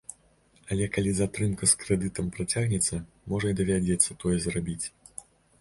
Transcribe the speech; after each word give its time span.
Але 0.75 0.87
калі 0.95 1.11
затрымка 1.19 1.69
з 1.71 1.83
крэдытам 1.83 2.31
працягнецца, 2.37 2.95
можа 3.35 3.47
і 3.55 3.59
давядзецца 3.61 4.19
тое 4.25 4.37
зрабіць. 4.49 4.83